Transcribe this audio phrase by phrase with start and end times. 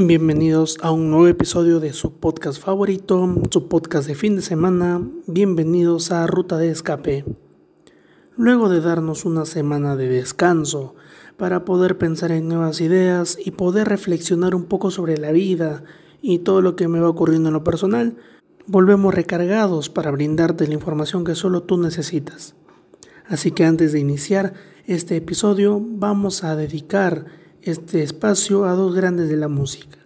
[0.00, 5.02] Bienvenidos a un nuevo episodio de su podcast favorito, su podcast de fin de semana.
[5.26, 7.24] Bienvenidos a Ruta de Escape.
[8.36, 10.94] Luego de darnos una semana de descanso
[11.36, 15.82] para poder pensar en nuevas ideas y poder reflexionar un poco sobre la vida
[16.22, 18.18] y todo lo que me va ocurriendo en lo personal,
[18.68, 22.54] volvemos recargados para brindarte la información que solo tú necesitas.
[23.26, 24.54] Así que antes de iniciar
[24.86, 29.98] este episodio vamos a dedicar este espacio a dos grandes de la música.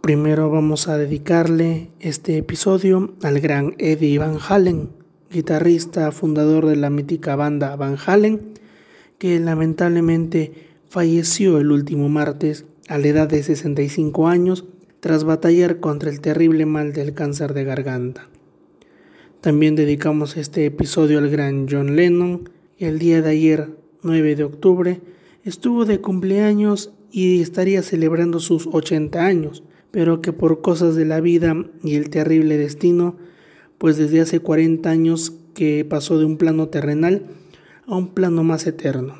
[0.00, 4.90] Primero vamos a dedicarle este episodio al gran Eddie Van Halen,
[5.30, 8.54] guitarrista fundador de la mítica banda Van Halen,
[9.18, 14.64] que lamentablemente falleció el último martes a la edad de 65 años
[15.00, 18.28] tras batallar contra el terrible mal del cáncer de garganta.
[19.40, 23.70] También dedicamos este episodio al gran John Lennon y el día de ayer,
[24.02, 25.00] 9 de octubre,
[25.44, 31.20] estuvo de cumpleaños y estaría celebrando sus 80 años, pero que por cosas de la
[31.20, 33.16] vida y el terrible destino,
[33.78, 37.26] pues desde hace 40 años que pasó de un plano terrenal
[37.86, 39.14] a un plano más eterno.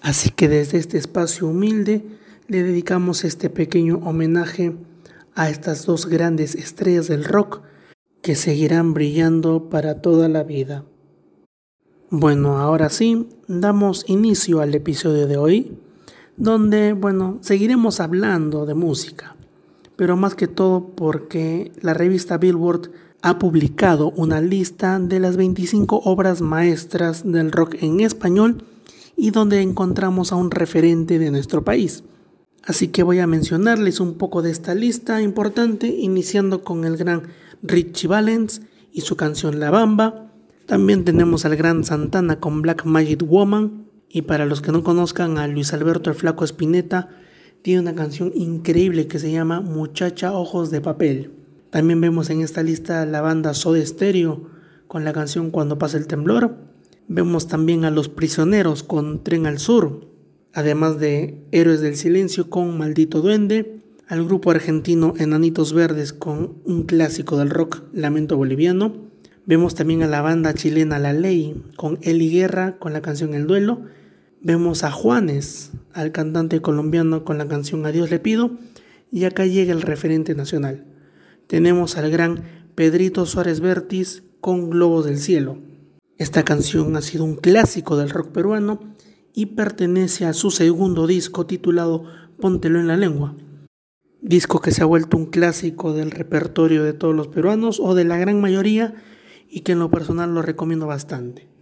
[0.00, 2.04] Así que desde este espacio humilde
[2.48, 4.74] le dedicamos este pequeño homenaje
[5.34, 7.60] a estas dos grandes estrellas del rock
[8.22, 10.84] que seguirán brillando para toda la vida.
[12.08, 15.78] Bueno, ahora sí, damos inicio al episodio de hoy
[16.36, 19.36] donde, bueno, seguiremos hablando de música,
[19.96, 22.90] pero más que todo porque la revista Billboard
[23.22, 28.62] ha publicado una lista de las 25 obras maestras del rock en español
[29.16, 32.04] y donde encontramos a un referente de nuestro país.
[32.64, 37.22] Así que voy a mencionarles un poco de esta lista importante, iniciando con el gran
[37.62, 38.60] Richie Valens
[38.92, 40.32] y su canción La Bamba.
[40.66, 43.85] También tenemos al gran Santana con Black Magic Woman,
[44.16, 47.10] y para los que no conozcan a Luis Alberto el Flaco Espineta,
[47.60, 51.32] tiene una canción increíble que se llama Muchacha Ojos de Papel.
[51.68, 54.48] También vemos en esta lista la banda Soda Stereo
[54.88, 56.56] con la canción Cuando pasa el temblor.
[57.08, 60.08] Vemos también a Los Prisioneros con Tren al Sur,
[60.54, 66.84] además de Héroes del Silencio con Maldito Duende, al grupo argentino Enanitos Verdes con un
[66.84, 68.94] clásico del rock Lamento Boliviano.
[69.44, 73.46] Vemos también a la banda chilena La Ley con Eli Guerra con la canción El
[73.46, 73.82] Duelo
[74.46, 78.52] Vemos a Juanes, al cantante colombiano con la canción Adiós le pido,
[79.10, 80.84] y acá llega el referente nacional.
[81.48, 82.44] Tenemos al gran
[82.76, 85.58] Pedrito Suárez Vértiz con Globos del Cielo.
[86.16, 88.78] Esta canción ha sido un clásico del rock peruano
[89.34, 92.04] y pertenece a su segundo disco titulado
[92.40, 93.34] Póntelo en la lengua.
[94.22, 98.04] Disco que se ha vuelto un clásico del repertorio de todos los peruanos o de
[98.04, 98.94] la gran mayoría
[99.50, 101.55] y que en lo personal lo recomiendo bastante.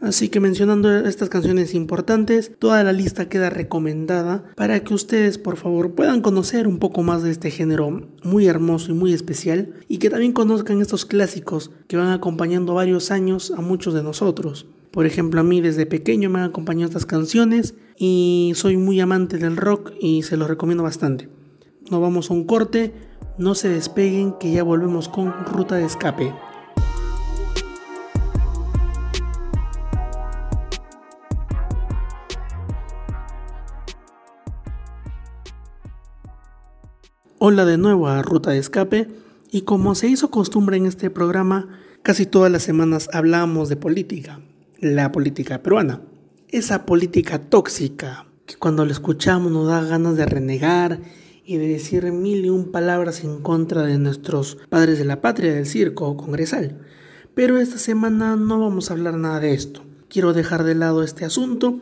[0.00, 5.56] Así que mencionando estas canciones importantes, toda la lista queda recomendada para que ustedes por
[5.56, 9.98] favor puedan conocer un poco más de este género muy hermoso y muy especial y
[9.98, 14.66] que también conozcan estos clásicos que van acompañando varios años a muchos de nosotros.
[14.92, 19.38] Por ejemplo, a mí desde pequeño me han acompañado estas canciones y soy muy amante
[19.38, 21.28] del rock y se los recomiendo bastante.
[21.90, 22.92] Nos vamos a un corte,
[23.36, 26.32] no se despeguen que ya volvemos con Ruta de Escape.
[37.40, 39.06] Hola de nuevo a Ruta de Escape
[39.52, 41.68] y como se hizo costumbre en este programa,
[42.02, 44.40] casi todas las semanas hablamos de política,
[44.80, 46.00] la política peruana,
[46.48, 50.98] esa política tóxica que cuando la escuchamos nos da ganas de renegar
[51.44, 55.54] y de decir mil y un palabras en contra de nuestros padres de la patria
[55.54, 56.80] del circo congresal.
[57.36, 59.84] Pero esta semana no vamos a hablar nada de esto.
[60.08, 61.78] Quiero dejar de lado este asunto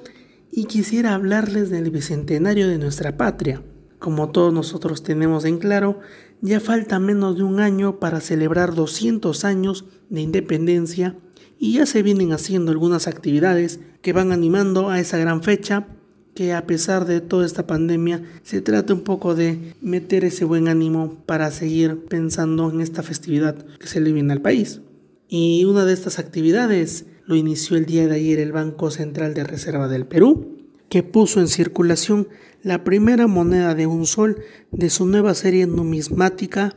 [0.53, 3.63] y quisiera hablarles del bicentenario de nuestra patria,
[4.07, 5.99] como todos nosotros tenemos en claro,
[6.41, 11.17] ya falta menos de un año para celebrar 200 años de independencia
[11.59, 15.89] y ya se vienen haciendo algunas actividades que van animando a esa gran fecha
[16.37, 20.69] que a pesar de toda esta pandemia se trata un poco de meter ese buen
[20.69, 24.83] ánimo para seguir pensando en esta festividad que se le viene al país.
[25.29, 29.43] Y una de estas actividades lo inició el día de ayer el Banco Central de
[29.43, 30.56] Reserva del Perú,
[30.97, 32.27] que puso en circulación
[32.63, 34.41] la primera moneda de un sol
[34.71, 36.75] de su nueva serie numismática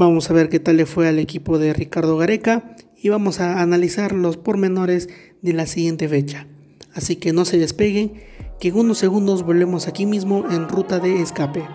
[0.00, 3.60] Vamos a ver qué tal le fue al equipo de Ricardo Gareca y vamos a
[3.60, 5.10] analizar los pormenores
[5.42, 6.46] de la siguiente fecha.
[6.94, 8.14] Así que no se despeguen,
[8.58, 11.68] que en unos segundos volvemos aquí mismo en ruta de escape.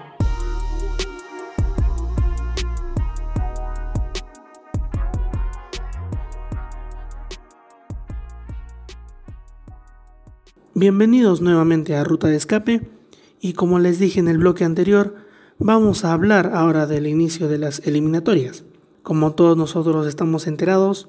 [10.73, 12.81] Bienvenidos nuevamente a Ruta de Escape
[13.39, 15.24] y como les dije en el bloque anterior,
[15.59, 18.65] Vamos a hablar ahora del inicio de las eliminatorias.
[19.03, 21.07] Como todos nosotros estamos enterados,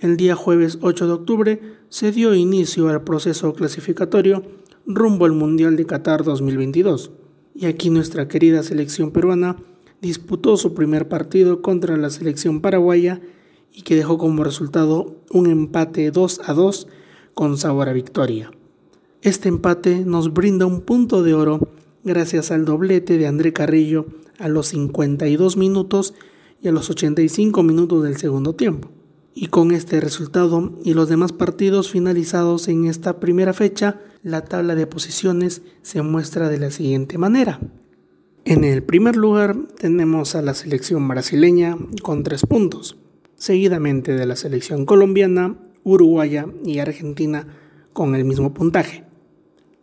[0.00, 1.60] el día jueves 8 de octubre
[1.90, 4.42] se dio inicio al proceso clasificatorio
[4.84, 7.12] rumbo al Mundial de Qatar 2022.
[7.54, 9.58] Y aquí nuestra querida selección peruana
[10.02, 13.20] disputó su primer partido contra la selección paraguaya
[13.72, 16.88] y que dejó como resultado un empate 2 a 2
[17.32, 18.50] con sabor a victoria.
[19.22, 21.68] Este empate nos brinda un punto de oro
[22.04, 24.06] gracias al doblete de André Carrillo
[24.38, 26.14] a los 52 minutos
[26.62, 28.90] y a los 85 minutos del segundo tiempo.
[29.34, 34.74] Y con este resultado y los demás partidos finalizados en esta primera fecha, la tabla
[34.74, 37.60] de posiciones se muestra de la siguiente manera.
[38.44, 42.98] En el primer lugar tenemos a la selección brasileña con 3 puntos,
[43.36, 47.48] seguidamente de la selección colombiana, uruguaya y argentina
[47.92, 49.03] con el mismo puntaje.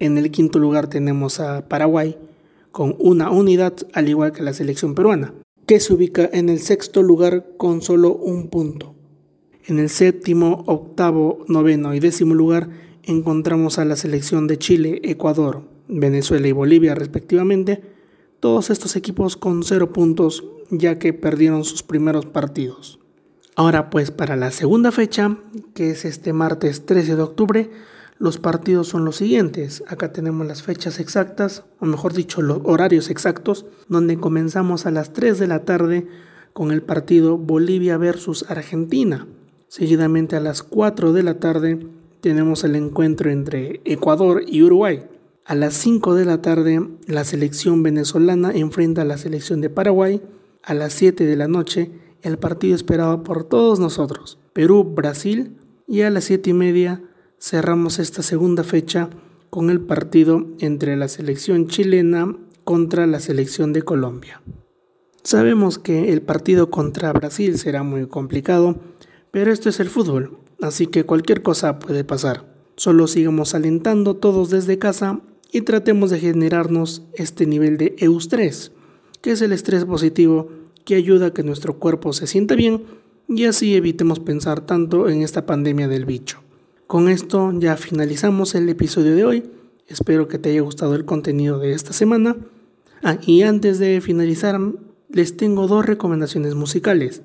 [0.02, 2.18] En el quinto lugar tenemos a Paraguay
[2.72, 5.36] con una unidad, al igual que la selección peruana,
[5.68, 8.96] que se ubica en el sexto lugar con solo un punto.
[9.68, 12.68] En el séptimo, octavo, noveno y décimo lugar
[13.04, 17.84] encontramos a la selección de Chile, Ecuador, Venezuela y Bolivia respectivamente,
[18.40, 23.00] todos estos equipos con cero puntos ya que perdieron sus primeros partidos.
[23.56, 25.38] Ahora pues para la segunda fecha,
[25.76, 27.70] que es este martes 13 de octubre,
[28.22, 29.84] los partidos son los siguientes.
[29.88, 35.12] Acá tenemos las fechas exactas, o mejor dicho, los horarios exactos, donde comenzamos a las
[35.12, 36.08] 3 de la tarde
[36.54, 39.28] con el partido Bolivia versus Argentina.
[39.68, 41.88] Seguidamente a las 4 de la tarde
[42.22, 45.04] tenemos el encuentro entre Ecuador y Uruguay.
[45.44, 50.22] A las 5 de la tarde la selección venezolana enfrenta a la selección de Paraguay.
[50.62, 51.90] A las 7 de la noche
[52.22, 55.58] el partido esperado por todos nosotros, Perú-Brasil.
[55.88, 57.02] Y a las 7 y media
[57.42, 59.10] cerramos esta segunda fecha
[59.50, 64.44] con el partido entre la selección chilena contra la selección de Colombia.
[65.24, 68.80] Sabemos que el partido contra Brasil será muy complicado,
[69.32, 72.46] pero esto es el fútbol, así que cualquier cosa puede pasar.
[72.76, 75.22] Solo sigamos alentando todos desde casa
[75.52, 78.72] y tratemos de generarnos este nivel de eustrés,
[79.22, 80.50] que es el estrés positivo
[80.86, 82.84] que ayuda a que nuestro cuerpo se sienta bien
[83.28, 86.40] y así evitemos pensar tanto en esta pandemia del bicho.
[86.92, 89.50] Con esto ya finalizamos el episodio de hoy.
[89.88, 92.36] Espero que te haya gustado el contenido de esta semana.
[93.02, 94.60] Ah, y antes de finalizar,
[95.08, 97.22] les tengo dos recomendaciones musicales.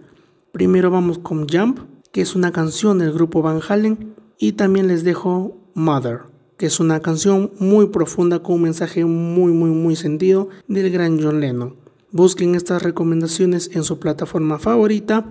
[0.52, 1.80] Primero vamos con Jump,
[2.12, 6.20] que es una canción del grupo Van Halen, y también les dejo Mother,
[6.58, 11.20] que es una canción muy profunda con un mensaje muy muy muy sentido del gran
[11.20, 11.74] John Lennon.
[12.12, 15.26] Busquen estas recomendaciones en su plataforma favorita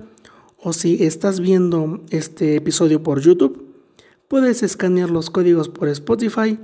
[0.58, 3.75] o si estás viendo este episodio por YouTube,
[4.28, 6.60] puedes escanear los códigos por Spotify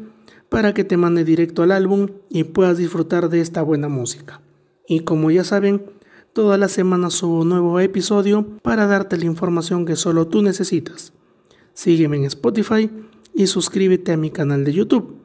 [0.50, 4.42] para que te mande directo al álbum y puedas disfrutar de esta buena música.
[4.88, 5.86] Y como ya saben,
[6.34, 11.14] toda la semana subo un nuevo episodio para darte la información que solo tú necesitas.
[11.74, 12.90] Sígueme en Spotify
[13.34, 15.18] y suscríbete a mi canal de YouTube.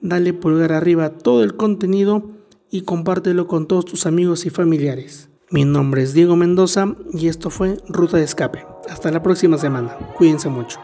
[0.00, 2.30] dale pulgar arriba todo el contenido
[2.70, 5.28] y compártelo con todos tus amigos y familiares.
[5.50, 8.64] Mi nombre es Diego Mendoza y esto fue Ruta de Escape.
[8.88, 9.96] Hasta la próxima semana.
[10.16, 10.80] Cuídense mucho.